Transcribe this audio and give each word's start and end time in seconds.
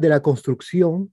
de 0.00 0.08
la 0.08 0.22
construcción 0.22 1.12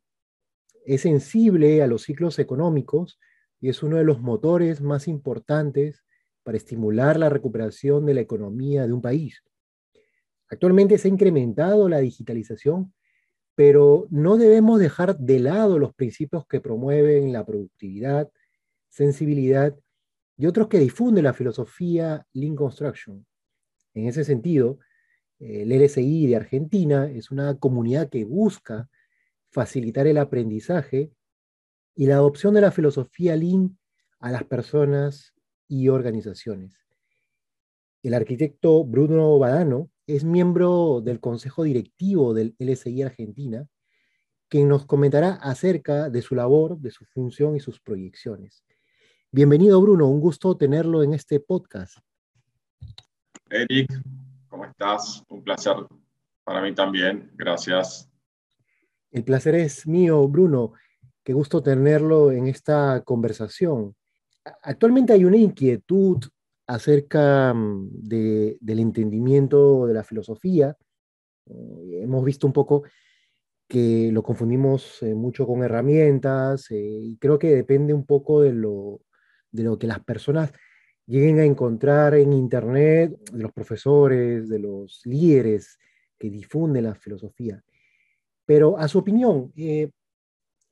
es 0.85 1.01
sensible 1.01 1.81
a 1.81 1.87
los 1.87 2.03
ciclos 2.03 2.39
económicos 2.39 3.19
y 3.59 3.69
es 3.69 3.83
uno 3.83 3.97
de 3.97 4.03
los 4.03 4.19
motores 4.19 4.81
más 4.81 5.07
importantes 5.07 6.03
para 6.43 6.57
estimular 6.57 7.19
la 7.19 7.29
recuperación 7.29 8.05
de 8.05 8.15
la 8.15 8.21
economía 8.21 8.87
de 8.87 8.93
un 8.93 9.01
país. 9.01 9.43
Actualmente 10.49 10.97
se 10.97 11.07
ha 11.07 11.11
incrementado 11.11 11.87
la 11.87 11.99
digitalización, 11.99 12.93
pero 13.55 14.07
no 14.09 14.37
debemos 14.37 14.79
dejar 14.79 15.17
de 15.17 15.39
lado 15.39 15.77
los 15.77 15.93
principios 15.93 16.45
que 16.47 16.59
promueven 16.59 17.31
la 17.31 17.45
productividad, 17.45 18.29
sensibilidad 18.89 19.77
y 20.37 20.47
otros 20.47 20.67
que 20.67 20.79
difunden 20.79 21.23
la 21.23 21.33
filosofía 21.33 22.25
Lean 22.33 22.55
Construction. 22.55 23.25
En 23.93 24.07
ese 24.07 24.23
sentido, 24.23 24.79
el 25.41 25.69
LSI 25.69 26.27
de 26.27 26.35
Argentina 26.35 27.09
es 27.09 27.31
una 27.31 27.57
comunidad 27.57 28.09
que 28.09 28.25
busca 28.25 28.89
facilitar 29.49 30.05
el 30.05 30.19
aprendizaje 30.19 31.11
y 31.95 32.05
la 32.05 32.15
adopción 32.15 32.53
de 32.53 32.61
la 32.61 32.71
filosofía 32.71 33.35
Lean 33.35 33.77
a 34.19 34.31
las 34.31 34.43
personas 34.43 35.33
y 35.67 35.87
organizaciones. 35.87 36.77
El 38.03 38.13
arquitecto 38.13 38.83
Bruno 38.85 39.37
Badano 39.39 39.89
es 40.05 40.23
miembro 40.23 41.01
del 41.01 41.19
Consejo 41.19 41.63
Directivo 41.63 42.33
del 42.33 42.55
LSI 42.59 43.01
Argentina, 43.01 43.67
quien 44.47 44.67
nos 44.67 44.85
comentará 44.85 45.33
acerca 45.35 46.09
de 46.09 46.21
su 46.21 46.35
labor, 46.35 46.77
de 46.79 46.91
su 46.91 47.05
función 47.05 47.55
y 47.55 47.59
sus 47.59 47.79
proyecciones. 47.79 48.63
Bienvenido, 49.31 49.81
Bruno, 49.81 50.07
un 50.07 50.19
gusto 50.19 50.55
tenerlo 50.55 51.03
en 51.03 51.13
este 51.13 51.39
podcast. 51.39 51.97
Eric, 53.49 53.89
¿cómo 54.61 54.69
estás? 54.69 55.23
Un 55.29 55.43
placer 55.43 55.73
para 56.43 56.61
mí 56.61 56.75
también, 56.75 57.31
gracias. 57.35 58.07
El 59.09 59.23
placer 59.23 59.55
es 59.55 59.87
mío, 59.87 60.27
Bruno. 60.27 60.73
Qué 61.23 61.33
gusto 61.33 61.63
tenerlo 61.63 62.31
en 62.31 62.47
esta 62.47 63.01
conversación. 63.03 63.95
Actualmente 64.61 65.13
hay 65.13 65.25
una 65.25 65.37
inquietud 65.37 66.23
acerca 66.67 67.53
mm, 67.55 67.89
del 68.03 68.79
entendimiento 68.79 69.87
de 69.87 69.93
la 69.95 70.03
filosofía. 70.03 70.77
Eh, 71.47 72.01
hemos 72.03 72.23
visto 72.23 72.45
un 72.45 72.53
poco 72.53 72.83
que 73.67 74.11
lo 74.11 74.21
confundimos 74.21 75.01
eh, 75.01 75.15
mucho 75.15 75.47
con 75.47 75.63
herramientas 75.63 76.69
eh, 76.69 76.77
y 76.77 77.17
creo 77.17 77.39
que 77.39 77.55
depende 77.55 77.93
un 77.93 78.05
poco 78.05 78.41
de 78.41 78.53
lo, 78.53 79.01
de 79.49 79.63
lo 79.63 79.79
que 79.79 79.87
las 79.87 80.03
personas 80.03 80.51
lleguen 81.11 81.39
a 81.39 81.45
encontrar 81.45 82.15
en 82.15 82.33
Internet, 82.33 83.29
de 83.31 83.43
los 83.43 83.51
profesores, 83.51 84.49
de 84.49 84.59
los 84.59 85.01
líderes 85.05 85.77
que 86.17 86.29
difunden 86.29 86.85
la 86.85 86.95
filosofía. 86.95 87.61
Pero 88.45 88.77
a 88.77 88.87
su 88.87 88.99
opinión, 88.99 89.51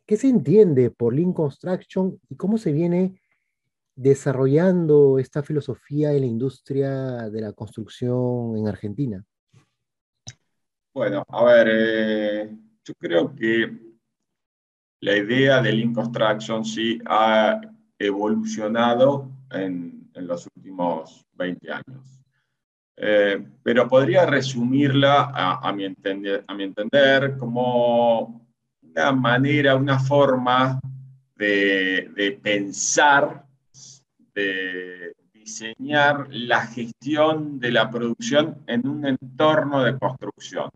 ¿Qué 0.09 0.17
se 0.17 0.27
entiende 0.27 0.89
por 0.89 1.13
Lean 1.13 1.33
Construction 1.33 2.19
y 2.29 2.35
cómo 2.35 2.57
se 2.57 2.71
viene 2.71 3.21
desarrollando 3.95 5.19
esta 5.19 5.43
filosofía 5.43 6.13
en 6.13 6.21
la 6.21 6.25
industria 6.25 7.29
de 7.29 7.41
la 7.41 7.53
construcción 7.53 8.57
en 8.57 8.67
Argentina? 8.67 9.23
Bueno, 10.95 11.23
a 11.27 11.43
ver, 11.43 11.67
eh, 11.69 12.57
yo 12.83 12.93
creo 12.95 13.35
que 13.35 13.71
la 15.01 15.15
idea 15.15 15.61
de 15.61 15.73
Lean 15.73 15.93
Construction 15.93 16.65
sí 16.65 16.97
ha 17.05 17.61
evolucionado 17.99 19.31
en, 19.51 19.98
los 20.15 20.47
últimos 20.55 21.25
20 21.33 21.71
años. 21.71 22.21
Eh, 23.01 23.45
pero 23.63 23.87
podría 23.87 24.25
resumirla, 24.25 25.31
a, 25.33 25.71
mi 25.71 25.85
entender, 25.85 26.43
a 26.47 26.53
mi 26.53 26.63
entender, 26.63 27.37
como 27.37 28.45
una 28.81 29.11
manera, 29.13 29.75
una 29.75 29.99
forma 29.99 30.79
de, 31.35 32.39
pensar, 32.43 33.45
de 34.33 35.15
diseñar 35.31 36.27
la 36.29 36.67
gestión 36.67 37.59
de 37.59 37.71
la 37.71 37.89
producción 37.89 38.57
en 38.67 38.85
un 38.85 39.05
entorno 39.05 39.83
de 39.83 39.97
construcción. 39.97 40.69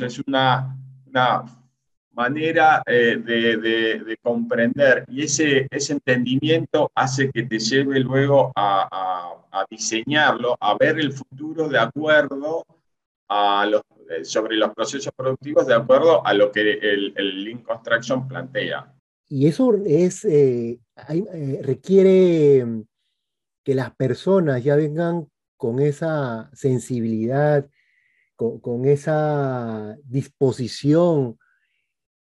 es 0.00 0.18
una, 0.26 0.74
una 1.06 1.44
manera 2.12 2.82
eh, 2.86 3.16
de, 3.16 4.16
comprender 4.22 5.04
y 5.08 5.22
ese, 5.22 5.66
ese 5.70 5.94
entendimiento 5.94 6.90
hace 6.94 7.30
que 7.30 7.42
te 7.44 7.58
lleve 7.58 8.00
luego 8.00 8.52
a, 8.54 9.38
a, 9.50 9.64
diseñarlo, 9.70 10.56
a 10.60 10.76
ver 10.78 10.98
el 10.98 11.12
futuro 11.12 11.68
de 11.68 11.78
acuerdo 11.78 12.64
a 13.28 13.66
los 13.66 13.82
eh, 14.10 14.24
sobre 14.24 14.56
los 14.56 14.74
procesos 14.74 15.12
productivos 15.14 15.66
de 15.66 15.74
acuerdo 15.74 16.26
a 16.26 16.34
lo 16.34 16.50
que 16.50 16.72
el, 16.72 17.14
el 17.16 17.44
Lean 17.44 17.62
Construction 17.62 18.26
plantea. 18.28 18.92
Y 19.28 19.46
eso 19.46 19.74
es, 19.86 20.24
eh, 20.24 20.78
requiere 21.62 22.66
que 23.64 23.74
las 23.74 23.94
personas 23.94 24.62
ya 24.62 24.76
vengan 24.76 25.28
con 25.56 25.80
esa 25.80 26.50
sensibilidad, 26.52 27.66
con, 28.36 28.84
esa 28.84 29.96
disposición 30.04 31.38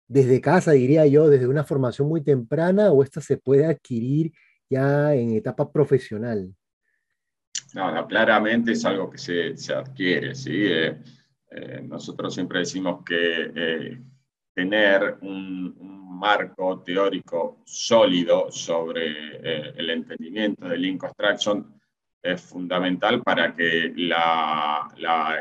desde 0.08 0.42
casa, 0.42 0.72
diría 0.72 1.06
yo, 1.06 1.30
desde 1.30 1.48
una 1.48 1.64
formación 1.64 2.08
muy 2.08 2.24
temprana, 2.24 2.92
o 2.92 3.04
esta 3.04 3.22
se 3.22 3.38
puede 3.38 3.66
adquirir 3.66 4.32
ya 4.70 5.14
en 5.14 5.32
etapa 5.32 5.72
profesional. 5.72 6.54
No, 7.74 8.08
claramente 8.08 8.72
es 8.72 8.86
algo 8.86 9.10
que 9.10 9.18
se, 9.18 9.58
se 9.58 9.74
adquiere, 9.74 10.34
¿sí? 10.36 10.52
Eh, 11.50 11.82
nosotros 11.84 12.34
siempre 12.34 12.60
decimos 12.60 13.04
que 13.06 13.52
eh, 13.56 14.02
tener 14.54 15.18
un, 15.22 15.98
marco 16.18 16.82
teórico 16.82 17.62
sólido 17.64 18.50
sobre 18.50 19.12
eh, 19.12 19.74
el 19.78 19.92
entendimiento 19.92 20.68
del 20.68 20.82
Lean 20.82 20.98
Construction 20.98 21.77
es 22.34 22.42
fundamental 22.42 23.22
para 23.22 23.56
que 23.56 23.94
la, 23.96 24.88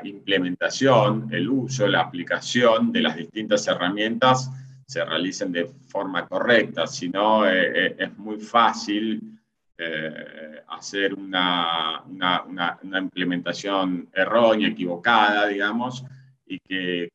implementación, 0.04 1.28
el 1.32 1.48
uso, 1.48 1.86
la 1.86 2.02
aplicación 2.02 2.92
de 2.92 3.02
las 3.02 3.16
distintas 3.16 3.66
herramientas 3.66 4.50
se 4.86 5.04
realicen 5.04 5.52
de 5.52 5.66
forma 5.88 6.26
correcta. 6.26 6.86
Si 6.86 7.08
no, 7.08 7.46
es 7.46 8.16
muy 8.18 8.38
fácil 8.38 9.36
eh, 9.78 10.62
hacer 10.68 11.12
una, 11.12 12.02
una, 12.06 12.78
implementación 12.98 14.08
errónea, 14.10 14.68
equivocada, 14.68 15.48
digamos, 15.48 16.02
y 16.46 16.58
que 16.60 17.10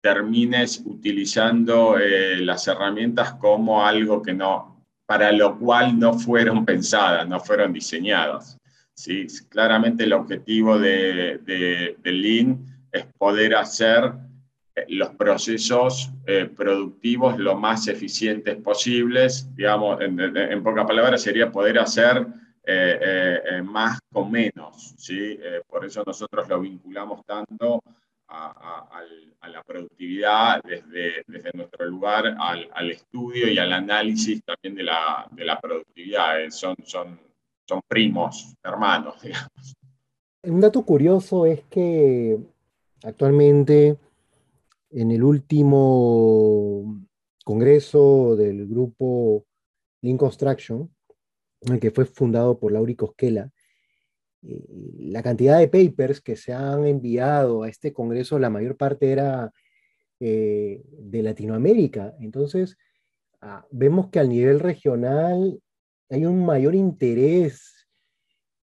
termines 0.00 0.82
utilizando 0.84 1.98
eh, 1.98 2.36
las 2.36 2.68
herramientas 2.68 3.34
como 3.34 3.84
algo 3.84 4.22
que 4.22 4.34
no, 4.34 4.75
para 5.06 5.30
lo 5.32 5.58
cual 5.58 5.98
no 5.98 6.18
fueron 6.18 6.64
pensadas, 6.64 7.26
no 7.28 7.40
fueron 7.40 7.72
diseñadas. 7.72 8.58
¿sí? 8.94 9.26
Claramente 9.48 10.04
el 10.04 10.12
objetivo 10.12 10.78
de, 10.78 11.38
de, 11.44 12.12
Lean 12.12 12.64
es 12.90 13.06
poder 13.16 13.54
hacer 13.54 14.12
los 14.88 15.10
procesos 15.10 16.10
eh, 16.26 16.50
productivos 16.54 17.38
lo 17.38 17.56
más 17.56 17.88
eficientes 17.88 18.56
posibles, 18.56 19.48
digamos, 19.54 20.00
en, 20.02 20.18
en 20.20 20.62
pocas 20.62 20.86
palabras 20.86 21.22
sería 21.22 21.50
poder 21.50 21.78
hacer 21.78 22.26
eh, 22.64 23.40
eh, 23.48 23.62
más 23.62 23.98
con 24.12 24.30
menos, 24.30 24.94
¿sí? 24.98 25.38
por 25.68 25.84
eso 25.84 26.02
nosotros 26.04 26.48
lo 26.48 26.60
vinculamos 26.60 27.24
tanto 27.24 27.80
a, 28.28 29.02
la 29.48 29.62
productividad 29.62 30.60
desde, 30.62 31.24
nuestro 31.54 31.86
lugar 31.86 32.36
al, 32.38 32.90
estudio 32.90 33.50
y 33.50 33.58
al 33.58 33.72
análisis 33.72 34.42
también 34.44 34.74
de 34.74 34.82
la, 34.82 35.26
de 35.30 35.44
la 35.44 35.60
productividad, 35.60 36.50
son, 36.50 36.76
son, 36.84 37.20
son 37.66 37.80
primos, 37.88 38.54
hermanos, 38.62 39.20
digamos. 39.22 39.76
Un 40.42 40.60
dato 40.60 40.84
curioso 40.84 41.46
es 41.46 41.64
que 41.64 42.38
actualmente 43.02 43.98
en 44.90 45.10
el 45.10 45.22
último 45.22 47.06
congreso 47.44 48.36
del 48.36 48.66
grupo 48.66 49.44
Lean 50.02 50.16
Construction, 50.16 50.90
que 51.80 51.90
fue 51.90 52.04
fundado 52.04 52.58
por 52.58 52.72
Lauri 52.72 52.94
Cosquela, 52.94 53.42
eh, 53.44 53.55
la 54.98 55.22
cantidad 55.22 55.58
de 55.58 55.68
papers 55.68 56.20
que 56.20 56.36
se 56.36 56.52
han 56.52 56.86
enviado 56.86 57.62
a 57.62 57.68
este 57.68 57.92
congreso, 57.92 58.38
la 58.38 58.50
mayor 58.50 58.76
parte 58.76 59.10
era 59.10 59.52
eh, 60.20 60.82
de 60.86 61.22
Latinoamérica. 61.22 62.14
Entonces, 62.20 62.76
ah, 63.40 63.66
vemos 63.70 64.08
que 64.10 64.20
a 64.20 64.24
nivel 64.24 64.60
regional 64.60 65.60
hay 66.08 66.24
un 66.24 66.44
mayor 66.44 66.74
interés 66.74 67.88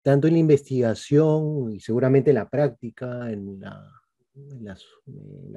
tanto 0.01 0.27
en 0.27 0.33
la 0.33 0.39
investigación 0.39 1.71
y 1.71 1.79
seguramente 1.79 2.31
en 2.31 2.35
la 2.35 2.49
práctica, 2.49 3.31
en 3.31 3.59
la 3.59 3.89
la, 4.61 4.75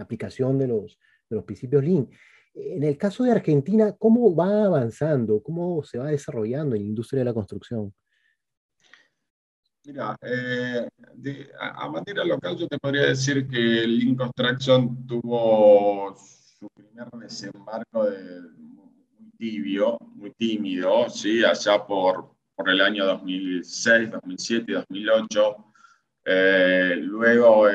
aplicación 0.02 0.58
de 0.58 0.69
los, 0.69 0.99
de 1.28 1.37
los 1.37 1.44
principios 1.44 1.84
Lean. 1.84 2.08
En 2.55 2.82
el 2.82 2.96
caso 2.96 3.25
de 3.25 3.32
Argentina, 3.32 3.94
¿cómo 3.99 4.34
va 4.34 4.64
avanzando? 4.64 5.43
¿Cómo 5.43 5.82
se 5.84 5.99
va 5.99 6.06
desarrollando 6.06 6.75
en 6.75 6.82
la 6.82 6.88
industria 6.88 7.20
de 7.20 7.26
la 7.26 7.34
construcción? 7.34 7.93
Mira, 9.87 10.17
eh, 10.21 10.88
a, 11.61 11.88
manera 11.88 12.25
local 12.25 12.56
yo 12.56 12.67
te 12.67 12.77
podría 12.77 13.03
decir 13.03 13.47
que 13.47 13.85
el 13.85 14.17
Construction 14.17 15.06
tuvo 15.06 16.12
su 16.17 16.69
primer 16.71 17.09
desembarco 17.12 18.11
de, 18.11 18.41
muy 18.59 19.31
tibio, 19.38 19.97
muy 20.17 20.33
tímido, 20.33 21.09
¿sí? 21.09 21.44
allá 21.44 21.87
por, 21.87 22.35
por 22.56 22.69
el 22.69 22.81
año 22.81 23.06
2006, 23.06 24.11
2007, 24.11 24.73
2008. 24.73 25.56
luego, 27.03 27.69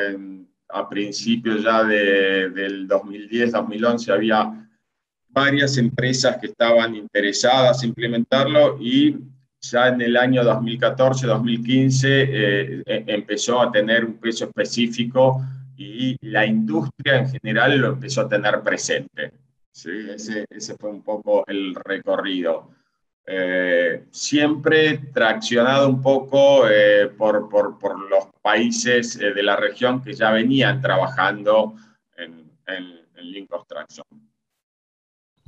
a 0.67 0.89
principios 0.89 1.63
ya 1.63 1.85
de, 1.85 2.49
del 2.49 2.89
2010, 2.89 3.53
2011, 3.53 4.11
había 4.11 4.67
varias 5.29 5.77
empresas 5.77 6.35
que 6.41 6.47
estaban 6.47 6.93
interesadas 6.93 7.81
en 7.83 7.89
implementarlo 7.89 8.77
y 8.81 9.17
ya 9.61 9.89
en 9.89 10.01
el 10.01 10.17
año 10.17 10.43
2014-2015 10.43 12.03
eh, 12.05 12.83
e, 12.85 13.03
empezó 13.07 13.61
a 13.61 13.71
tener 13.71 14.03
un 14.03 14.17
peso 14.17 14.45
específico 14.45 15.41
y 15.77 16.17
la 16.27 16.45
industria 16.45 17.19
en 17.19 17.29
general 17.29 17.77
lo 17.77 17.89
empezó 17.89 18.21
a 18.21 18.29
tener 18.29 18.61
presente. 18.61 19.31
¿sí? 19.71 20.09
Ese, 20.13 20.45
ese 20.49 20.75
fue 20.75 20.89
un 20.89 21.03
poco 21.03 21.43
el 21.47 21.75
recorrido. 21.75 22.69
Eh, 23.25 24.05
siempre 24.09 24.97
traccionado 25.13 25.87
un 25.87 26.01
poco 26.01 26.67
eh, 26.67 27.07
por, 27.15 27.47
por, 27.47 27.77
por, 27.77 28.09
los 28.09 28.25
países 28.41 29.17
de 29.17 29.43
la 29.43 29.55
región 29.55 30.03
que 30.03 30.13
ya 30.13 30.31
venían 30.31 30.81
trabajando 30.81 31.75
en, 32.17 32.51
en, 32.65 32.99
en 33.15 33.31
Link 33.31 33.47
Construction. 33.47 34.05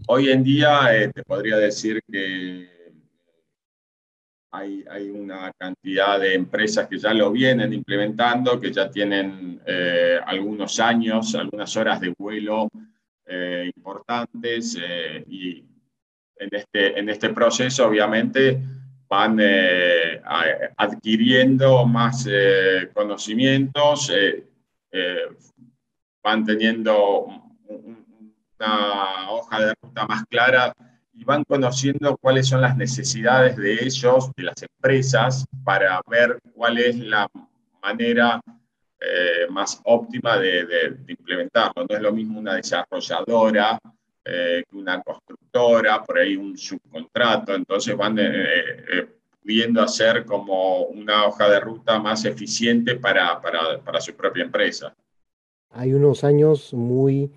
Hoy 0.07 0.29
en 0.29 0.43
día 0.43 1.11
te 1.13 1.23
podría 1.23 1.57
decir 1.57 2.01
que 2.09 2.72
hay, 4.53 5.09
una 5.09 5.51
cantidad 5.57 6.19
de 6.19 6.35
empresas 6.35 6.87
que 6.87 6.99
ya 6.99 7.11
lo 7.13 7.31
vienen 7.31 7.73
implementando, 7.73 8.59
que 8.59 8.71
ya 8.71 8.89
tienen 8.89 9.59
eh, 9.65 10.19
algunos 10.23 10.79
años, 10.79 11.33
algunas 11.33 11.75
horas 11.75 11.99
de 11.99 12.13
vuelo 12.17 12.69
eh, 13.25 13.71
importantes 13.75 14.77
eh, 14.79 15.23
y 15.27 15.65
en 16.37 16.49
este, 16.51 16.99
en 16.99 17.09
este 17.09 17.29
proceso 17.29 17.87
obviamente 17.87 18.61
van 19.07 19.39
adquiriendo 20.75 21.85
más 21.85 22.27
conocimientos, 22.95 24.11
van 26.23 26.43
teniendo 26.43 27.27
una 27.67 29.29
hoja 29.29 29.65
de 29.67 29.73
ruta 29.83 30.07
más 30.07 30.25
clara 30.25 30.73
y 31.13 31.23
van 31.23 31.43
conociendo 31.43 32.17
cuáles 32.17 32.47
son 32.47 32.61
las 32.61 32.75
necesidades 32.75 33.55
de 33.55 33.83
ellos, 33.83 34.31
de 34.35 34.43
las 34.43 34.61
empresas, 34.61 35.45
para 35.63 36.01
ver 36.09 36.39
cuál 36.53 36.79
es 36.79 36.97
la 36.97 37.29
manera 37.81 38.41
eh, 38.99 39.47
más 39.49 39.79
óptima 39.83 40.39
de, 40.39 40.97
implementarlo. 41.07 41.85
No 41.87 41.95
es 41.95 42.01
lo 42.01 42.11
mismo 42.11 42.39
una 42.39 42.55
desarrolladora 42.55 43.79
eh, 44.25 44.63
que 44.67 44.77
una 44.77 45.01
constructora, 45.01 46.01
por 46.03 46.17
ahí 46.17 46.35
un 46.35 46.57
subcontrato, 46.57 47.53
entonces 47.53 47.95
van 47.95 48.17
eh, 48.19 49.07
pudiendo 49.41 49.83
hacer 49.83 50.25
como 50.25 50.85
una 50.85 51.25
hoja 51.25 51.49
de 51.49 51.59
ruta 51.59 51.99
más 51.99 52.25
eficiente 52.25 52.95
para, 52.95 53.39
para, 53.39 53.79
para 53.79 54.01
su 54.01 54.15
propia 54.15 54.45
empresa. 54.45 54.95
Hay 55.71 55.93
unos 55.93 56.23
años 56.23 56.73
muy 56.73 57.31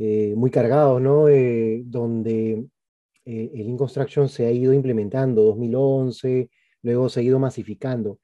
eh, 0.00 0.34
muy 0.36 0.50
cargados, 0.52 1.02
¿no? 1.02 1.28
Eh, 1.28 1.82
donde 1.84 2.64
eh, 3.24 3.50
el 3.52 3.68
InConstruction 3.68 4.28
se 4.28 4.46
ha 4.46 4.50
ido 4.52 4.72
implementando, 4.72 5.42
2011, 5.42 6.48
luego 6.82 7.08
se 7.08 7.20
ha 7.20 7.22
ido 7.24 7.40
masificando. 7.40 8.20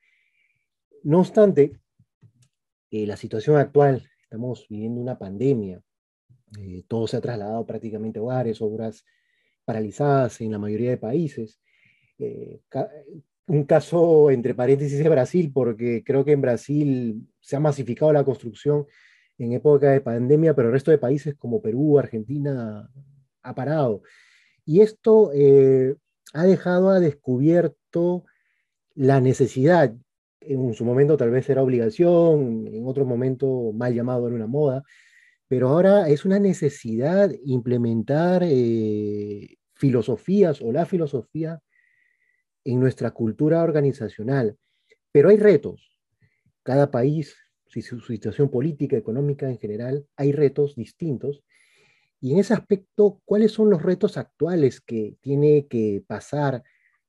No 1.03 1.19
obstante, 1.21 1.81
la 2.91 3.17
situación 3.17 3.57
actual, 3.57 4.09
estamos 4.23 4.67
viviendo 4.71 5.01
una 5.01 5.19
pandemia, 5.19 5.83
todo 6.87 7.09
se 7.09 7.17
ha 7.17 7.21
trasladado 7.21 7.67
prácticamente 7.67 8.21
a 8.21 8.23
hogares, 8.23 8.63
obras 8.63 9.05
paralizadas 9.65 10.41
en 10.41 10.53
la 10.53 10.61
mayoría 10.61 10.91
de 10.91 10.97
países. 10.97 11.61
un 13.49 13.65
caso 13.65 14.31
entre 14.31 14.55
paréntesis 14.55 14.99
de 15.01 15.09
Brasil, 15.09 15.51
porque 15.53 16.05
creo 16.05 16.25
que 16.25 16.33
en 16.33 16.41
Brasil 16.41 17.29
se 17.41 17.57
ha 17.57 17.61
masificado 17.61 18.13
la 18.13 18.25
construcción 18.25 18.87
en 19.39 19.53
época 19.53 19.91
de 19.91 20.01
pandemia, 20.01 20.55
pero 20.55 20.69
el 20.69 20.75
resto 20.75 20.91
de 20.91 20.99
países 20.99 21.35
como 21.35 21.61
Perú, 21.61 21.99
Argentina, 21.99 22.91
ha 23.43 23.55
parado. 23.55 24.03
Y 24.65 24.81
esto 24.81 25.31
eh, 25.35 25.97
ha 26.33 26.45
dejado 26.45 26.91
a 26.91 27.01
descubierto 27.01 28.25
la 28.95 29.21
necesidad, 29.21 29.95
en 30.41 30.75
su 30.75 30.85
momento 30.85 31.17
tal 31.17 31.31
vez 31.31 31.49
era 31.49 31.63
obligación, 31.63 32.67
en 32.69 32.87
otro 32.87 33.05
momento 33.05 33.73
mal 33.73 33.95
llamado 33.95 34.27
era 34.27 34.37
una 34.37 34.47
moda, 34.47 34.83
pero 35.49 35.69
ahora 35.69 36.09
es 36.09 36.25
una 36.25 36.39
necesidad 36.39 37.31
implementar 37.45 38.43
eh, 38.45 39.57
filosofías 39.75 40.61
o 40.63 40.73
la 40.73 40.87
filosofía 40.87 41.61
en 42.65 42.81
nuestra 42.81 43.11
cultura 43.11 43.63
organizacional. 43.63 44.57
Pero 45.13 45.29
hay 45.29 45.37
retos. 45.37 45.97
Cada 46.63 46.91
país 46.91 47.37
su 47.83 48.01
situación 48.01 48.51
política, 48.51 48.97
económica 48.97 49.49
en 49.49 49.59
general, 49.59 50.07
hay 50.17 50.33
retos 50.33 50.75
distintos. 50.77 51.43
Y 52.21 52.33
en 52.33 52.39
ese 52.39 52.55
aspecto, 52.55 53.21
¿cuáles 53.25 53.53
son 53.53 53.71
los 53.71 53.83
retos 53.83 54.17
actuales 54.17 54.81
que 54.81 55.17
tiene 55.21 55.67
que 55.67 56.03
pasar 56.07 56.63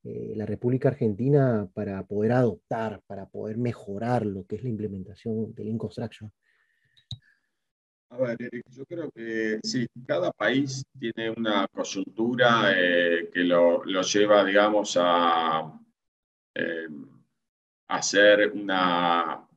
eh, 0.03 0.33
la 0.35 0.45
República 0.45 0.89
Argentina 0.89 1.67
para 1.73 2.06
poder 2.06 2.33
adoptar, 2.33 3.01
para 3.07 3.27
poder 3.27 3.57
mejorar 3.57 4.25
lo 4.25 4.45
que 4.45 4.57
es 4.57 4.63
la 4.63 4.69
implementación 4.69 5.56
del 5.56 5.69
Inconstruction? 5.69 6.31
A 8.09 8.17
ver, 8.17 8.38
Eric, 8.39 8.65
yo 8.69 8.85
creo 8.85 9.09
que 9.12 9.59
sí, 9.63 9.88
cada 10.06 10.31
país 10.31 10.85
tiene 11.00 11.31
una 11.31 11.67
coyuntura 11.67 12.71
eh, 12.75 13.29
que 13.33 13.39
lo, 13.41 13.83
lleva, 13.83 14.45
digamos, 14.45 14.95
a 15.00 15.73
eh, 16.53 16.88
hacer 17.88 18.51
una, 18.51 19.47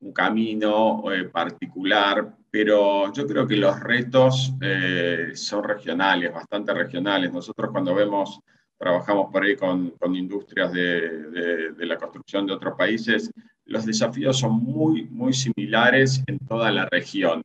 un 0.00 0.12
camino 0.12 1.02
eh, 1.12 1.24
particular, 1.24 2.34
pero 2.50 3.12
yo 3.12 3.26
creo 3.26 3.46
que 3.46 3.56
los 3.56 3.78
retos 3.80 4.52
eh, 4.60 5.32
son 5.34 5.64
regionales, 5.64 6.32
bastante 6.32 6.72
regionales. 6.74 7.32
Nosotros 7.32 7.70
cuando 7.70 7.94
vemos, 7.94 8.40
trabajamos 8.78 9.30
por 9.32 9.44
ahí 9.44 9.56
con, 9.56 9.90
con 9.92 10.14
industrias 10.14 10.72
de, 10.72 11.70
de, 11.72 11.86
la 11.86 11.96
construcción 11.96 12.46
de 12.46 12.52
otros 12.52 12.74
países, 12.76 13.30
los 13.64 13.84
desafíos 13.84 14.38
son 14.38 14.52
muy, 14.52 15.04
muy 15.04 15.32
similares 15.32 16.22
en 16.26 16.38
toda 16.38 16.70
la 16.70 16.86
región. 16.86 17.42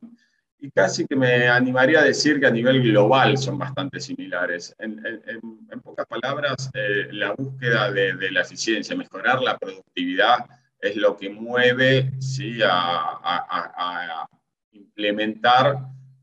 Y 0.58 0.70
casi 0.70 1.06
que 1.06 1.16
me 1.16 1.48
animaría 1.48 2.00
a 2.00 2.04
decir 2.04 2.38
que 2.38 2.46
a 2.46 2.50
nivel 2.50 2.80
global 2.82 3.36
son 3.36 3.58
bastante 3.58 3.98
similares. 3.98 4.74
En, 4.78 5.04
en, 5.04 5.80
pocas 5.80 6.06
palabras, 6.06 6.70
eh, 6.74 7.08
la 7.10 7.32
búsqueda 7.32 7.90
de, 7.90 8.14
de 8.14 8.30
la 8.30 8.42
eficiencia, 8.42 8.94
mejorar 8.94 9.42
la 9.42 9.58
productividad, 9.58 10.46
es 10.82 10.96
lo 10.96 11.16
que 11.16 11.30
mueve 11.30 12.10
¿sí? 12.18 12.58
a, 12.62 14.26
implementar 14.72 15.78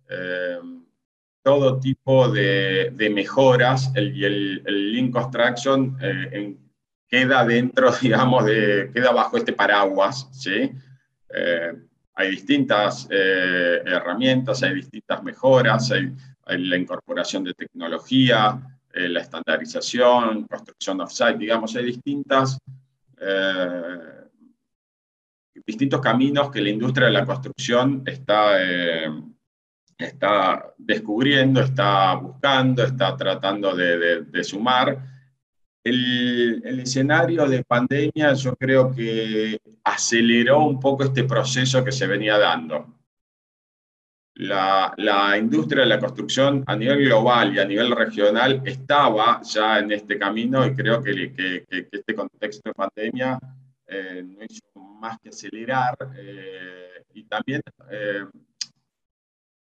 eh, 0.09 0.59
todo 1.41 1.79
tipo 1.79 2.29
de, 2.29 2.93
mejoras 3.11 3.91
el, 3.95 4.15
y 4.15 4.25
el, 4.25 4.63
el 4.65 4.91
Link 4.91 5.13
Construction 5.13 5.97
eh, 6.01 6.57
queda 7.07 7.45
dentro, 7.45 7.91
digamos, 8.01 8.45
de, 8.45 8.91
queda 8.93 9.11
bajo 9.11 9.37
este 9.37 9.53
paraguas. 9.53 10.27
¿sí? 10.33 10.71
Eh, 11.33 11.73
hay 12.15 12.31
distintas 12.31 13.07
herramientas, 13.09 14.61
hay 14.61 14.75
distintas 14.75 15.23
mejoras, 15.23 15.89
hay, 15.91 16.13
la 16.47 16.75
incorporación 16.75 17.45
de 17.45 17.53
tecnología, 17.53 18.59
la 18.91 19.21
estandarización, 19.21 20.45
construcción 20.47 20.99
off-site, 20.99 21.37
digamos, 21.37 21.73
hay 21.77 21.85
distintas 21.85 22.57
distintos 25.65 26.01
caminos 26.01 26.51
que 26.51 26.61
la 26.61 26.69
industria 26.69 27.07
de 27.07 27.13
la 27.13 27.25
construcción 27.25 28.03
está, 28.05 28.61
eh, 28.61 29.09
está 29.97 30.73
descubriendo, 30.77 31.61
está 31.61 32.15
buscando, 32.15 32.83
está 32.83 33.15
tratando 33.15 33.75
de, 33.75 34.43
sumar. 34.43 34.97
El, 35.83 36.79
escenario 36.81 37.47
de 37.47 37.63
pandemia 37.63 38.33
yo 38.33 38.55
creo 38.55 38.93
que 38.93 39.59
aceleró 39.83 40.63
un 40.65 40.79
poco 40.79 41.03
este 41.03 41.23
proceso 41.23 41.83
que 41.83 41.91
se 41.91 42.07
venía 42.07 42.37
dando. 42.37 42.95
La, 44.35 44.93
la, 44.95 45.37
industria 45.37 45.83
de 45.83 45.89
la 45.89 45.99
construcción 45.99 46.63
a 46.65 46.75
nivel 46.75 47.03
global 47.05 47.53
y 47.53 47.59
a 47.59 47.65
nivel 47.65 47.91
regional 47.91 48.61
estaba 48.63 49.41
ya 49.41 49.79
en 49.79 49.91
este 49.91 50.17
camino 50.17 50.65
y 50.65 50.73
creo 50.73 51.03
que, 51.03 51.33
que, 51.33 51.65
que 51.67 51.89
este 51.91 52.15
contexto 52.15 52.69
de 52.69 52.73
pandemia 52.73 53.37
eh, 53.91 54.23
no 54.23 54.45
hizo 54.47 54.63
más 54.75 55.17
que 55.19 55.29
acelerar 55.29 55.97
eh, 56.15 57.03
y 57.15 57.23
también 57.23 57.59
eh, 57.89 58.23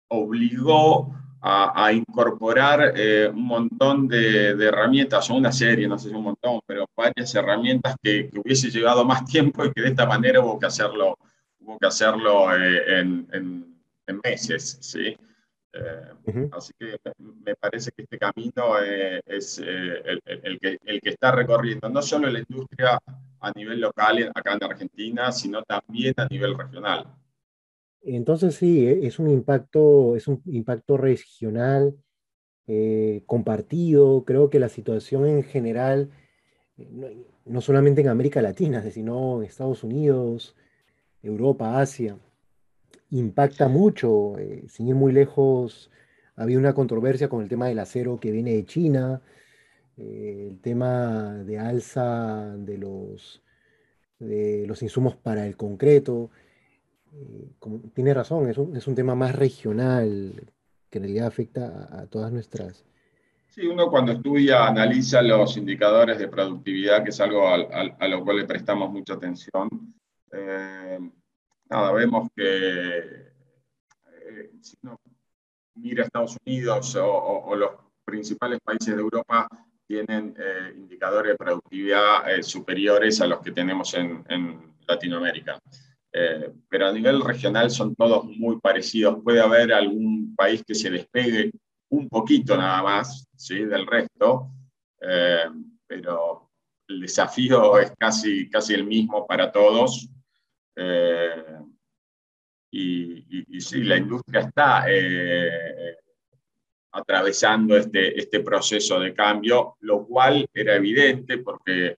obligó 0.09 1.14
a, 1.47 1.93
incorporar 1.93 2.95
un 3.35 3.45
montón 3.45 4.09
de, 4.09 4.52
herramientas, 4.52 5.28
o 5.28 5.35
una 5.35 5.52
serie, 5.52 5.87
no 5.87 5.99
sé 5.99 6.09
si 6.09 6.14
un 6.14 6.23
montón, 6.23 6.61
pero 6.66 6.87
varias 6.97 7.35
herramientas 7.35 7.97
que, 8.02 8.31
hubiese 8.43 8.71
llevado 8.71 9.04
más 9.04 9.25
tiempo 9.31 9.62
y 9.62 9.73
que 9.73 9.83
de 9.83 9.88
esta 9.88 10.07
manera 10.07 10.40
hubo 10.40 10.59
que 10.59 10.64
hacerlo, 10.64 11.19
hubo 11.61 11.78
que 11.78 11.87
hacerlo 11.87 12.47
en, 12.57 13.28
meses. 14.25 14.78
¿sí? 14.81 15.14
Eh, 15.75 16.49
así 16.52 16.73
que 16.78 16.97
me 17.19 17.54
parece 17.57 17.90
que 17.93 18.04
este 18.04 18.19
camino 18.19 18.78
es 18.78 19.59
el, 19.59 20.23
el, 20.25 20.59
que, 20.59 20.78
el 20.83 21.00
que 21.02 21.11
está 21.11 21.31
recorriendo 21.33 21.90
no 21.90 22.00
solo 22.00 22.31
la 22.31 22.38
industria 22.38 22.99
a 23.45 23.53
nivel 23.53 23.81
local 23.81 24.31
acá 24.35 24.55
en 24.55 24.65
Argentina, 24.65 25.33
sino 25.33 25.63
también 25.63 26.15
a 26.17 26.27
nivel 26.27 26.57
regional. 26.57 27.07
Entonces 28.03 28.55
sí, 28.55 28.87
e, 28.87 29.07
es 29.07 29.19
un 29.19 29.31
impacto, 29.31 30.17
es 30.17 30.29
un 30.29 30.43
impacto 30.47 30.97
regional 30.97 31.95
eh, 32.67 33.23
compartido. 33.27 34.25
Creo 34.25 34.51
que 34.51 34.59
la 34.59 34.69
situación 34.69 35.27
en 35.27 35.43
general, 35.43 36.11
eh, 36.79 37.25
no, 37.45 37.61
solamente 37.61 38.01
en 38.01 38.09
América 38.09 38.43
Latina, 38.43 38.83
sino 38.91 39.39
en 39.41 39.49
Estados 39.49 39.85
Unidos, 39.85 40.57
Europa, 41.23 41.81
Asia, 41.81 42.19
impacta 43.11 43.69
mucho. 43.69 44.39
Eh, 44.39 44.65
sin 44.69 44.89
ir 44.89 44.95
muy 44.95 45.13
lejos, 45.13 45.91
había 46.37 46.59
una 46.59 46.75
controversia 46.75 47.29
con 47.29 47.43
el 47.43 47.49
tema 47.49 47.69
del 47.69 47.79
acero 47.79 48.19
que 48.21 48.33
viene 48.33 48.55
de 48.55 48.65
China, 48.67 49.23
el 49.97 50.61
tema 50.61 51.35
de 51.45 51.59
alza 51.59 52.57
de 52.57 52.79
los, 52.79 53.43
de 54.19 54.65
los 54.67 54.83
insumos 54.83 55.17
para 55.17 55.47
el 55.47 55.57
concreto. 55.57 56.31
Eh, 57.13 57.51
tiene 57.95 58.15
razón, 58.15 58.49
es 58.49 58.59
un, 58.59 58.77
es 58.77 58.87
un, 58.87 58.95
tema 58.95 59.15
más 59.15 59.35
regional 59.35 60.53
que 60.91 60.99
en 60.99 61.05
realidad 61.05 61.27
afecta 61.27 61.89
a, 61.91 62.07
todas 62.07 62.33
nuestras... 62.33 62.85
Sí, 63.49 63.67
uno 63.67 63.89
cuando 63.89 64.13
estudia, 64.13 64.67
analiza 64.67 65.23
los 65.23 65.57
indicadores 65.57 66.19
de 66.19 66.27
productividad, 66.27 67.05
que 67.05 67.11
es 67.11 67.21
algo 67.21 67.47
a, 67.49 68.09
lo 68.09 68.25
cual 68.25 68.39
le 68.39 68.45
prestamos 68.47 68.91
mucha 68.91 69.15
atención. 69.15 69.69
Eh, 70.33 70.99
nada, 71.71 71.93
vemos 71.93 72.29
que 72.35 72.99
eh, 72.99 74.51
si 74.61 74.77
uno 74.83 74.99
mira 75.75 76.05
Estados 76.05 76.37
Unidos 76.45 76.97
o, 77.01 77.55
los 77.55 77.71
principales 78.05 78.61
países 78.61 78.95
de 78.95 79.01
Europa, 79.01 79.49
tienen 79.87 80.35
indicadores 80.76 81.33
de 81.33 81.38
productividad 81.38 82.43
superiores 82.43 83.21
a 83.21 83.26
los 83.26 83.41
que 83.41 83.53
tenemos 83.53 83.95
en, 83.95 84.75
Latinoamérica. 84.87 85.59
Eh, 86.12 86.53
pero 86.69 86.87
a 86.87 86.93
nivel 86.93 87.21
regional 87.21 87.71
son 87.71 87.95
todos 87.95 88.25
muy 88.25 88.61
parecidos. 88.61 89.23
Puede 89.23 89.41
haber 89.41 89.73
algún 89.73 90.35
país 90.37 90.62
que 90.67 90.75
se 90.75 90.91
despegue 90.91 91.50
un 91.91 92.09
poquito 92.09 92.57
nada 92.57 92.83
más 92.83 93.26
del 93.49 93.87
resto, 93.87 94.50
eh, 95.00 95.47
pero 95.87 96.50
el 96.88 97.00
desafío 97.00 97.79
es 97.79 97.93
casi, 97.99 98.49
casi 98.49 98.75
el 98.75 98.85
mismo 98.85 99.26
para 99.26 99.50
todos. 99.50 100.09
Eh, 100.76 101.45
y, 102.71 103.61
sí, 103.61 103.85
la 103.85 103.97
industria 103.97 104.41
está 104.41 104.85
atravesando 106.95 107.77
este, 107.77 108.19
este 108.19 108.41
proceso 108.41 108.99
de 109.01 109.13
cambio, 109.13 109.77
lo 109.81 110.07
cual 110.07 110.47
era 110.55 110.77
evidente 110.77 111.39
porque 111.39 111.97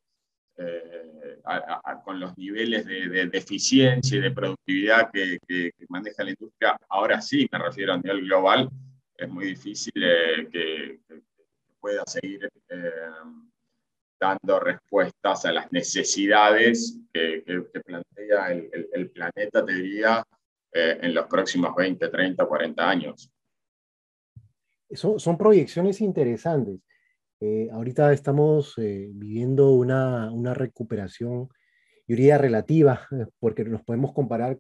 con 2.05 2.19
los 2.19 2.37
niveles 2.37 2.85
de, 2.87 3.31
eficiencia 3.33 4.19
y 4.19 4.21
de 4.21 4.31
productividad 4.31 5.11
que, 5.13 5.39
maneja 5.89 6.25
la 6.25 6.31
industria, 6.31 6.77
ahora 6.89 7.21
sí 7.21 7.49
me 7.51 7.59
refiero 7.59 7.93
a 7.93 7.99
nivel 7.99 8.23
global, 8.23 8.69
es 9.17 9.29
muy 9.29 9.47
difícil 9.47 9.93
eh, 9.97 10.49
que, 10.51 11.01
pueda 11.81 12.03
seguir 12.07 12.51
eh, 12.69 12.91
dando 14.19 14.59
respuestas 14.59 15.45
a 15.45 15.53
las 15.53 15.71
necesidades 15.71 16.99
que, 17.13 17.45
plantea 17.85 18.53
el, 18.93 19.11
planeta, 19.11 19.65
te 19.65 19.73
diría, 19.73 20.25
eh, 20.73 20.99
en 21.01 21.15
los 21.15 21.27
próximos 21.27 21.77
20, 21.77 22.09
30, 22.09 22.45
40 22.45 22.89
años. 22.89 23.31
Son, 24.91 25.39
proyecciones 25.39 26.01
interesantes. 26.01 26.81
Eh, 27.41 27.69
ahorita 27.73 28.13
estamos 28.13 28.75
eh, 28.79 29.09
viviendo 29.13 29.73
una, 29.73 30.33
una, 30.33 30.55
recuperación, 30.55 31.49
yo 32.07 32.17
diría 32.17 32.39
relativa, 32.39 33.07
porque 33.41 33.65
nos 33.65 33.83
podemos 33.83 34.13
comparar 34.13 34.59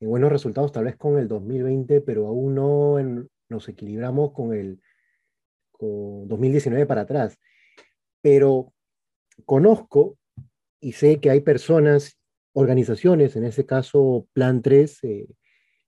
en 0.00 0.08
buenos 0.08 0.30
resultados 0.30 0.72
tal 0.72 0.84
vez 0.84 0.96
con 0.96 1.18
el 1.18 1.26
2020, 1.26 2.00
pero 2.02 2.26
aún 2.26 2.54
no 2.54 3.28
nos 3.48 3.68
equilibramos 3.68 4.32
con 4.32 4.52
el 4.52 4.80
con 5.70 6.28
2019 6.28 6.86
para 6.86 7.02
atrás. 7.02 7.38
Pero 8.22 8.72
conozco 9.44 10.18
y 10.80 10.92
sé 10.92 11.20
que 11.20 11.30
hay 11.30 11.40
personas, 11.40 12.18
organizaciones, 12.52 13.36
en 13.36 13.44
este 13.44 13.66
caso 13.66 14.26
Plan 14.32 14.62
3, 14.62 15.04
eh, 15.04 15.28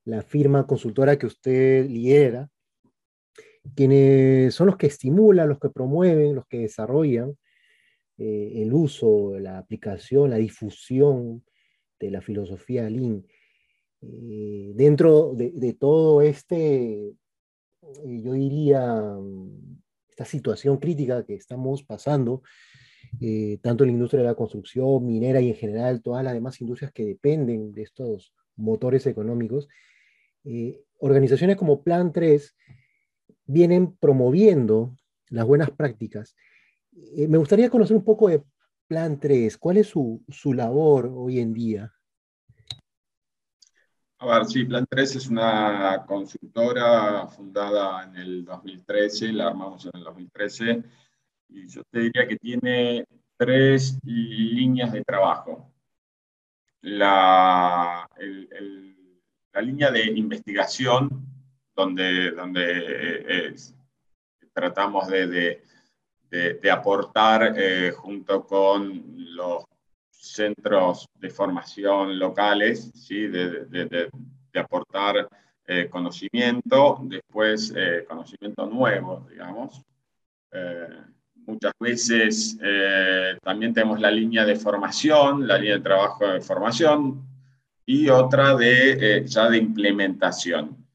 la 0.05 0.23
firma 0.23 0.67
consultora 0.67 1.19
que 1.19 1.27
usted 1.27 1.87
lidera, 1.87 2.49
quienes 3.75 4.55
son 4.55 4.67
los 4.69 4.77
que 4.77 4.87
estimulan, 4.87 5.49
los 5.49 5.59
que 5.59 5.71
promueven, 5.71 6.35
los 6.35 6.47
que 6.47 6.59
desarrollan 6.61 7.37
eh, 8.19 8.63
el 8.63 8.73
uso, 8.73 9.39
la 9.39 9.59
aplicación, 9.59 10.31
la 10.31 10.37
difusión 10.37 11.45
de 12.01 12.11
la 12.11 12.21
filosofía 12.21 12.91
Lean. 12.91 13.25
Eh, 14.01 14.73
dentro 14.75 15.35
de, 15.35 15.77
todo 15.79 16.21
este, 16.23 17.09
eh, 17.09 17.15
yo 18.23 18.33
diría, 18.33 19.17
esta 20.11 20.25
situación 20.25 20.79
crítica 20.79 21.25
que 21.25 21.35
estamos 21.35 21.85
pasando, 21.85 22.43
tanto 23.63 23.85
en 23.85 23.89
la 23.89 23.95
industria 23.95 24.23
de 24.23 24.29
la 24.29 24.35
construcción, 24.35 25.07
minera 25.07 25.41
y 25.41 25.49
en 25.49 25.55
general 25.55 26.03
todas 26.03 26.25
las 26.25 26.35
demás 26.35 26.61
industrias 26.61 26.93
que 26.93 27.05
dependen 27.05 27.73
de 27.73 27.83
estos 27.83 28.35
motores 28.57 29.07
económicos, 29.07 29.69
organizaciones 30.99 31.57
como 31.57 31.83
Plan 31.83 32.13
3 32.13 32.57
vienen 33.49 33.97
promoviendo 33.97 34.95
las 35.31 35.45
buenas 35.45 35.71
prácticas. 35.71 36.37
Eh, 36.93 37.27
me 37.27 37.39
gustaría 37.39 37.71
conocer 37.71 37.97
un 37.97 38.05
poco 38.05 38.29
de 38.29 38.45
Plan 38.87 39.19
3. 39.19 39.59
¿Cuál 39.59 39.79
es 39.79 39.89
su, 39.89 40.23
su, 40.29 40.55
labor 40.55 41.11
hoy 41.13 41.41
en 41.41 41.53
día? 41.53 41.93
A 44.19 44.27
ver, 44.27 44.47
sí, 44.47 44.65
Plan 44.65 44.87
3 44.89 45.17
es 45.17 45.29
una 45.29 46.05
consultora 46.07 47.27
fundada 47.29 48.05
en 48.05 48.17
el 48.17 48.45
2013, 48.45 49.33
la 49.33 49.49
armamos 49.49 49.87
en 49.87 49.93
el 49.95 50.05
2013, 50.05 50.83
y 51.49 51.69
yo 51.69 51.83
te 51.91 52.01
diría 52.01 52.27
que 52.27 52.37
tiene 52.37 53.07
tres 53.37 53.99
líneas 54.03 54.93
de 54.93 55.05
trabajo. 55.05 55.73
La, 56.81 58.09
la 59.53 59.61
línea 59.63 59.91
de 59.91 60.05
investigación 60.05 61.38
donde, 61.79 62.33
donde 62.33 62.63
eh, 63.29 63.55
tratamos 64.53 65.07
de, 65.07 65.63
de, 66.29 66.71
aportar 66.71 67.55
eh, 67.57 67.93
junto 67.93 68.45
con 68.45 69.01
los 69.37 69.65
centros 70.11 71.07
de 71.15 71.31
formación 71.31 72.19
locales, 72.19 72.91
¿sí? 72.95 73.29
de, 73.29 74.11
aportar 74.57 75.29
eh, 75.69 75.87
conocimiento, 75.89 76.99
después 77.03 77.73
conocimiento 78.09 78.67
nuevo, 78.67 79.25
digamos. 79.31 79.81
muchas 81.47 81.73
veces 81.79 82.59
también 83.41 83.73
tenemos 83.73 84.01
la 84.01 84.11
línea 84.11 84.45
de 84.45 84.57
formación, 84.57 85.47
la 85.47 85.57
línea 85.57 85.77
de 85.77 85.85
trabajo 85.85 86.27
de 86.27 86.41
formación 86.41 87.23
y 87.87 88.09
otra 88.09 88.57
de, 88.57 89.23
ya 89.25 89.49
de 89.49 89.59
implementación. 89.59 90.88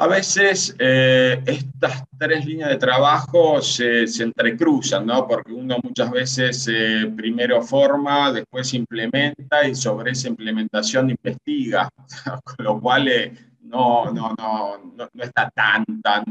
A 0.00 0.06
veces 0.06 0.76
eh, 0.78 1.42
estas 1.44 2.04
tres 2.16 2.46
líneas 2.46 2.70
de 2.70 2.76
trabajo 2.76 3.60
se, 3.60 4.04
entrecruzan, 4.22 5.04
¿no? 5.04 5.26
porque 5.26 5.52
uno 5.52 5.76
muchas 5.82 6.12
veces 6.12 6.68
eh, 6.70 7.12
primero 7.16 7.60
forma, 7.62 8.30
después 8.32 8.74
implementa 8.74 9.66
y 9.66 9.74
sobre 9.74 10.12
esa 10.12 10.28
implementación 10.28 11.10
investiga, 11.10 11.88
con 12.44 12.64
lo 12.64 12.80
cual 12.80 13.08
eh, 13.08 13.32
no, 13.62 14.12
no, 14.12 14.32
no, 14.38 14.78
no, 14.78 15.08
está 15.20 15.50
tan, 15.50 15.84
tan 16.00 16.24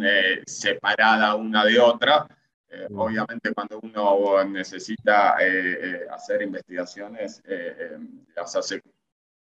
separada 0.46 1.36
una 1.36 1.66
de 1.66 1.78
otra. 1.78 2.26
Obviamente 2.96 3.54
cuando 3.54 3.82
uno 3.82 4.46
necesita 4.46 5.36
hacer 6.12 6.42
investigaciones, 6.42 7.44
las 8.34 8.56
hace 8.56 8.82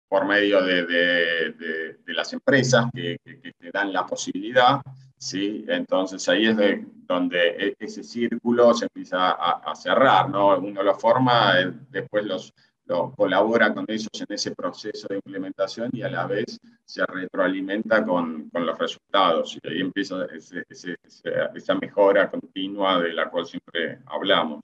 por 0.07 0.25
medio 0.25 0.63
de, 0.63 0.85
de, 0.85 1.97
de, 2.05 2.13
las 2.13 2.31
empresas 2.33 2.85
que, 2.93 3.17
que, 3.23 3.51
te 3.53 3.71
dan 3.71 3.91
la 3.91 4.05
posibilidad, 4.05 4.81
¿sí? 5.17 5.65
Entonces 5.67 6.27
ahí 6.29 6.47
es 6.47 6.57
donde 7.05 7.49
e, 7.49 7.75
ese 7.79 8.03
círculo 8.03 8.73
se 8.73 8.85
empieza 8.85 9.31
a, 9.31 9.75
cerrar, 9.75 10.29
¿no? 10.29 10.57
Uno 10.57 10.81
lo 10.81 10.95
forma, 10.95 11.59
eh, 11.59 11.71
después 11.89 12.25
los, 12.25 12.53
lo, 12.85 13.11
colabora 13.11 13.73
con 13.73 13.85
ellos 13.87 14.09
en 14.13 14.33
ese 14.33 14.51
proceso 14.55 15.07
de 15.09 15.17
implementación 15.17 15.89
y 15.91 16.01
a 16.03 16.09
la 16.09 16.25
vez 16.25 16.57
se 16.85 17.05
retroalimenta 17.05 18.05
con, 18.05 18.49
con 18.49 18.65
los 18.65 18.77
resultados. 18.77 19.57
Y 19.61 19.67
ahí 19.67 19.81
empieza 19.81 20.25
esa 21.53 21.75
mejora 21.75 22.29
continua 22.29 23.01
de 23.01 23.13
la 23.13 23.29
cual 23.29 23.45
siempre 23.45 23.99
hablamos. 24.05 24.61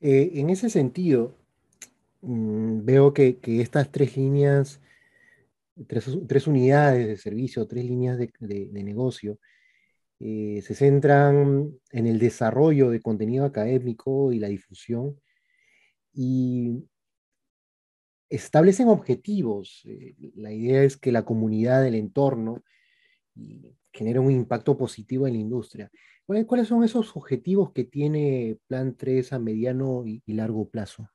Eh, 0.00 0.30
en 0.34 0.50
ese 0.50 0.70
sentido, 0.70 1.34
mm, 2.22 2.84
veo 2.84 3.12
que, 3.14 3.38
estas 3.44 3.90
tres 3.90 4.16
líneas, 4.16 4.80
tres, 5.86 6.46
unidades 6.46 7.06
de 7.06 7.16
servicio, 7.16 7.66
tres 7.66 7.84
líneas 7.84 8.18
de, 8.18 8.70
negocio, 8.72 9.38
eh, 10.20 10.60
se 10.62 10.74
centran 10.74 11.72
en 11.92 12.06
el 12.06 12.18
desarrollo 12.18 12.90
de 12.90 13.00
contenido 13.00 13.44
académico 13.44 14.32
y 14.32 14.38
la 14.40 14.48
difusión 14.48 15.20
y 16.12 16.84
establecen 18.28 18.88
objetivos. 18.88 19.82
Eh, 19.86 20.14
la 20.36 20.52
idea 20.52 20.82
es 20.82 20.96
que 20.96 21.12
la 21.12 21.24
comunidad 21.24 21.82
del 21.82 21.94
entorno 21.94 22.62
genere 23.92 24.18
un 24.18 24.32
impacto 24.32 24.76
positivo 24.76 25.26
en 25.26 25.34
la 25.34 25.40
industria. 25.40 25.90
¿Cuáles 26.46 26.68
son 26.68 26.84
esos 26.84 27.16
objetivos 27.16 27.72
que 27.72 27.84
tiene 27.84 28.58
Plan 28.66 28.94
3 28.96 29.32
a 29.32 29.38
mediano 29.38 30.04
y, 30.06 30.22
largo 30.26 30.68
plazo? 30.68 31.08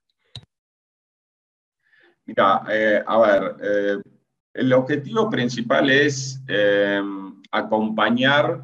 Mira, 2.26 2.64
eh, 2.70 3.04
a 3.06 3.20
ver, 3.20 4.02
el 4.54 4.74
objetivo 4.74 5.30
principal 5.30 5.90
es 5.90 6.42
acompañar 7.52 8.64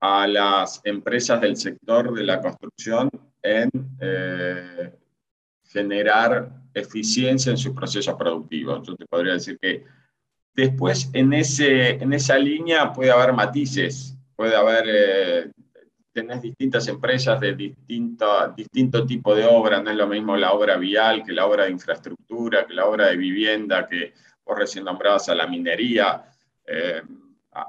a 0.00 0.26
las 0.26 0.82
empresas 0.84 1.40
del 1.40 1.56
sector 1.56 2.12
de 2.14 2.24
la 2.24 2.40
construcción 2.40 3.10
en 3.42 3.70
eh, 4.00 4.92
generar 5.64 6.50
eficiencia 6.74 7.50
en 7.50 7.56
sus 7.56 7.74
procesos 7.74 8.14
productivos. 8.14 8.86
Yo 8.86 8.96
te 8.96 9.06
podría 9.06 9.34
decir 9.34 9.58
que 9.58 9.84
después 10.54 11.10
en, 11.14 11.32
ese, 11.32 11.90
en 12.02 12.12
esa 12.12 12.36
línea 12.36 12.92
puede 12.92 13.12
haber 13.12 13.32
matices, 13.32 14.14
puede 14.36 14.54
haber, 14.54 14.84
eh, 14.86 15.52
tenés 16.14 16.40
distintas 16.40 16.88
empresas 16.88 17.40
de 17.40 17.54
distinto, 17.54 18.54
distinto 18.56 19.04
tipo 19.04 19.34
de 19.34 19.44
obra, 19.44 19.82
no 19.82 19.90
es 19.90 19.96
lo 19.96 20.06
mismo 20.06 20.36
la 20.36 20.52
obra 20.52 20.76
vial 20.76 21.22
que 21.24 21.32
la 21.32 21.46
obra 21.46 21.64
de 21.64 21.72
infraestructura, 21.72 22.66
que 22.66 22.72
la 22.72 22.86
obra 22.86 23.08
de 23.08 23.16
vivienda, 23.16 23.86
que 23.86 24.14
vos 24.44 24.58
recién 24.58 24.84
nombrabas 24.84 25.28
a 25.28 25.34
la 25.34 25.46
minería. 25.46 26.24
Eh, 26.66 27.02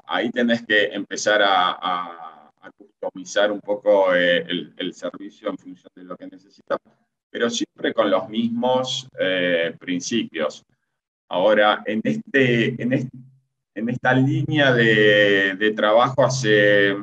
ahí 0.06 0.30
tenés 0.30 0.64
que 0.64 0.86
empezar 0.86 1.42
a 1.44 2.36
customizar 2.76 3.52
un 3.52 3.60
poco 3.60 4.14
eh, 4.14 4.44
el, 4.76 4.94
servicio 4.94 5.50
en 5.50 5.58
función 5.58 5.92
de 5.94 6.04
lo 6.04 6.16
que 6.16 6.26
necesita, 6.26 6.76
pero 7.30 7.50
siempre 7.50 7.92
con 7.92 8.10
los 8.10 8.28
mismos 8.28 9.08
eh, 9.18 9.74
principios. 9.78 10.64
Ahora, 11.28 11.82
en, 11.84 12.00
este, 12.04 12.80
en, 12.82 13.10
en 13.74 13.88
esta 13.88 14.14
línea 14.14 14.72
de, 14.72 15.72
trabajo 15.76 16.24
hace 16.24 16.96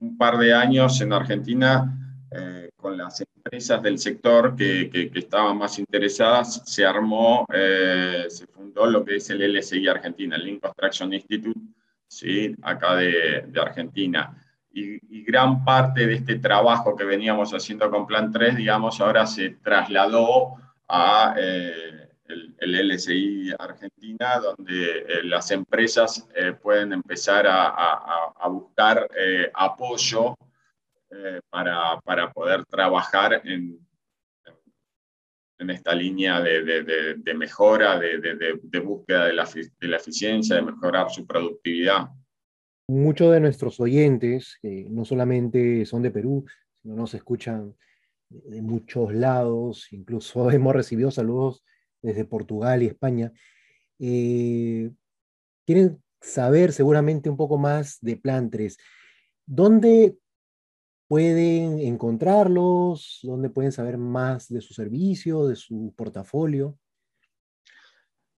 un 0.00 0.16
par 0.16 0.38
de 0.38 0.54
años 0.54 1.00
en 1.00 1.12
Argentina, 1.12 1.94
eh, 2.30 2.70
con 2.76 2.96
las 2.96 3.20
empresas 3.20 3.82
del 3.82 3.98
sector 3.98 4.54
que, 4.54 4.90
que, 4.90 5.10
estaban 5.18 5.58
más 5.58 5.78
interesadas, 5.78 6.62
se 6.64 6.84
armó, 6.84 7.46
se 7.48 8.46
fundó 8.48 8.86
lo 8.86 9.04
que 9.04 9.16
es 9.16 9.30
el 9.30 9.40
LSI 9.52 9.88
Argentina, 9.88 10.36
el 10.36 10.44
Link 10.44 10.60
Construction 10.60 11.12
Institute, 11.12 11.60
¿sí? 12.06 12.54
acá 12.62 12.94
de, 12.96 13.46
de 13.48 13.60
Argentina 13.60 14.36
y, 14.78 15.24
gran 15.24 15.64
parte 15.64 16.06
de 16.06 16.14
este 16.14 16.36
trabajo 16.36 16.96
que 16.96 17.04
veníamos 17.04 17.52
haciendo 17.52 17.90
con 17.90 18.06
Plan 18.06 18.32
3, 18.32 18.56
digamos, 18.56 19.00
ahora 19.00 19.26
se 19.26 19.50
trasladó 19.50 20.54
a 20.88 21.34
eh, 21.38 22.07
el, 22.28 22.88
LSI 22.88 23.52
Argentina, 23.58 24.38
donde 24.38 24.98
eh, 24.98 25.22
las 25.24 25.50
empresas 25.50 26.26
eh, 26.34 26.52
pueden 26.52 26.92
empezar 26.92 27.46
a, 27.48 28.48
buscar 28.48 29.08
apoyo 29.54 30.34
para, 31.50 32.00
para, 32.00 32.32
poder 32.32 32.64
trabajar 32.66 33.42
en, 33.44 33.78
en 35.58 35.70
esta 35.70 35.94
línea 35.94 36.40
de, 36.40 36.62
de, 36.64 37.14
de 37.16 37.34
mejora, 37.34 37.98
de, 37.98 38.80
búsqueda 38.80 39.26
de 39.26 39.32
la, 39.34 39.44
de 39.44 39.88
la 39.88 39.96
eficiencia, 39.96 40.56
de 40.56 40.62
mejorar 40.62 41.10
su 41.10 41.26
productividad. 41.26 42.08
Muchos 42.88 43.32
de 43.32 43.40
nuestros 43.40 43.80
oyentes, 43.80 44.58
no 44.62 45.04
solamente 45.04 45.84
son 45.84 46.02
de 46.02 46.10
Perú, 46.10 46.46
sino 46.80 46.94
nos 46.94 47.12
escuchan 47.12 47.74
de 48.30 48.62
muchos 48.62 49.12
lados, 49.12 49.92
incluso 49.92 50.50
hemos 50.50 50.74
recibido 50.74 51.10
saludos 51.10 51.62
desde 52.02 52.24
Portugal 52.24 52.82
y 52.82 52.86
España, 52.86 53.32
eh, 53.98 54.90
quieren 55.66 56.02
saber 56.20 56.72
seguramente 56.72 57.30
un 57.30 57.36
poco 57.36 57.58
más 57.58 57.98
de 58.00 58.16
Plantres. 58.16 58.78
¿Dónde 59.46 60.16
pueden 61.08 61.78
encontrarlos? 61.80 63.20
¿Dónde 63.22 63.50
pueden 63.50 63.72
saber 63.72 63.98
más 63.98 64.48
de 64.48 64.60
su 64.60 64.74
servicio, 64.74 65.46
de 65.46 65.56
su 65.56 65.94
portafolio? 65.96 66.78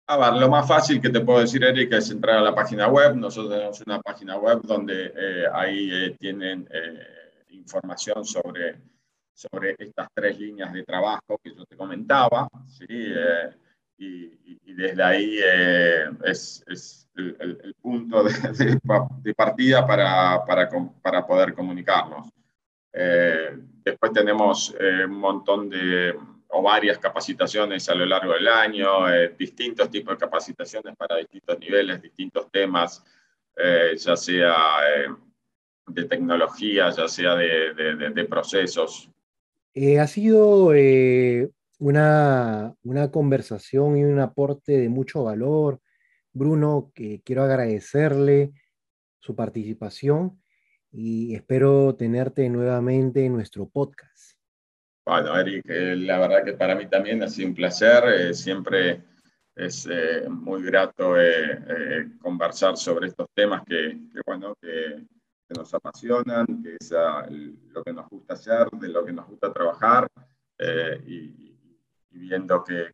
A 0.06 0.30
lo 0.30 0.48
más 0.48 0.66
fácil 0.66 1.02
que 1.02 1.10
te 1.10 1.20
puedo 1.20 1.40
decir, 1.40 1.62
Erika, 1.64 1.98
es 1.98 2.10
entrar 2.10 2.38
a 2.38 2.42
la 2.42 2.54
página 2.54 2.88
web. 2.88 3.14
Nosotros 3.14 3.52
tenemos 3.52 3.82
una 3.86 4.00
página 4.00 4.38
web 4.38 4.62
donde 4.62 5.12
eh, 5.14 5.44
ahí 5.52 5.90
eh, 5.92 6.16
tienen 6.18 6.66
información 7.50 8.24
sobre, 8.24 8.80
sobre 9.38 9.76
estas 9.78 10.08
tres 10.12 10.38
líneas 10.38 10.72
de 10.72 10.82
trabajo 10.82 11.38
que 11.42 11.54
yo 11.54 11.64
te 11.64 11.76
comentaba. 11.76 12.48
¿sí? 12.66 12.86
Y, 13.98 14.38
desde 14.74 15.02
ahí 15.02 15.38
es, 16.24 16.62
es 16.68 17.08
el, 17.16 17.74
punto 17.82 18.22
de, 18.22 18.32
de, 19.22 19.34
partida 19.34 19.84
para, 19.84 20.44
para, 20.46 20.68
para, 21.02 21.26
poder 21.26 21.52
comunicarnos. 21.52 22.28
después 22.92 24.12
tenemos 24.12 24.72
un 25.04 25.18
montón 25.18 25.68
de 25.68 26.14
o 26.48 26.62
varias 26.62 26.98
capacitaciones 26.98 27.88
a 27.88 27.94
lo 27.94 28.06
largo 28.06 28.32
del 28.32 28.48
año, 28.48 29.08
eh, 29.08 29.34
distintos 29.38 29.90
tipos 29.90 30.14
de 30.14 30.18
capacitaciones 30.18 30.96
para 30.96 31.16
distintos 31.16 31.58
niveles, 31.58 32.00
distintos 32.00 32.50
temas, 32.50 33.04
eh, 33.56 33.94
ya 33.96 34.16
sea 34.16 34.54
eh, 34.88 35.08
de 35.86 36.04
tecnología, 36.04 36.90
ya 36.90 37.08
sea 37.08 37.34
de, 37.34 38.26
procesos. 38.28 39.10
Ha 39.74 40.06
sido 40.06 40.72
una, 41.78 42.74
una 42.82 43.10
conversación 43.10 43.96
y 43.96 44.04
un 44.04 44.18
aporte 44.18 44.78
de 44.78 44.88
mucho 44.88 45.24
valor. 45.24 45.80
Bruno, 46.32 46.92
que 46.94 47.22
quiero 47.24 47.42
agradecerle 47.42 48.52
su 49.18 49.34
participación 49.34 50.40
y 50.90 51.34
espero 51.34 51.94
tenerte 51.96 52.48
nuevamente 52.48 53.24
en 53.24 53.34
nuestro 53.34 53.68
podcast. 53.68 54.38
Bueno, 55.04 55.38
Eric, 55.38 55.64
eh, 55.68 55.96
la 55.96 56.18
verdad 56.18 56.44
que 56.44 56.52
para 56.52 56.74
mí 56.74 56.86
también 56.86 57.22
ha 57.22 57.28
sido 57.28 57.48
un 57.48 57.54
placer. 57.54 58.04
Eh, 58.08 58.34
siempre 58.34 59.02
es 59.56 59.88
eh, 59.90 60.28
muy 60.28 60.62
grato 60.62 61.14
conversar 62.20 62.76
sobre 62.76 63.08
estos 63.08 63.26
temas 63.34 63.62
que, 63.66 63.98
bueno, 64.26 64.54
que, 64.60 65.02
nos 65.54 65.72
apasionan, 65.74 66.46
que 66.62 66.76
es 66.78 66.94
lo 67.72 67.82
que 67.82 67.92
nos 67.92 68.08
gusta 68.08 68.34
hacer, 68.34 68.68
de 68.72 68.88
lo 68.88 69.04
que 69.04 69.12
nos 69.12 69.26
gusta 69.26 69.52
trabajar 69.52 70.08
y, 71.06 71.56
viendo 72.10 72.64
que, 72.64 72.88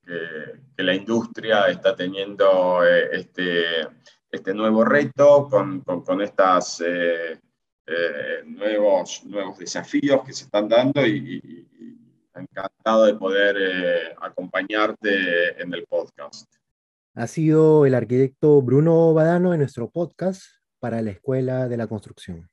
la 0.77 0.95
industria 0.95 1.69
está 1.69 1.97
teniendo 1.97 2.85
este, 2.85 3.65
este 4.31 4.55
nuevo 4.55 4.85
reto 4.85 5.49
con, 5.49 5.81
con, 5.81 6.21
estos 6.21 6.83
nuevos, 8.47 9.25
nuevos 9.25 9.59
desafíos 9.59 10.23
que 10.25 10.33
se 10.33 10.45
están 10.45 10.69
dando 10.69 11.07
y 11.07 11.65
Encantado 12.37 13.05
de 13.05 13.15
poder 13.15 13.57
eh, 13.57 14.15
acompañarte 14.21 15.63
en 15.63 15.73
el 15.73 15.87
podcast. 15.87 16.53
Ha 17.15 17.29
sido 17.29 17.87
el 17.87 17.95
arquitecto 17.95 18.61
Bruno 18.61 19.15
Badano 19.15 19.55
en 19.55 19.61
nuestro 19.61 19.89
podcast 19.89 20.43
para 20.85 21.01
la 21.01 21.13
Escuela 21.13 21.67
de 21.67 21.79
la 21.79 21.87
Construcción. 21.87 22.51